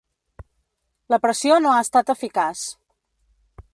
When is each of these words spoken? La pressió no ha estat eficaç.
La 1.13 1.19
pressió 1.25 1.59
no 1.65 1.73
ha 1.73 1.83
estat 1.89 2.11
eficaç. 2.15 2.65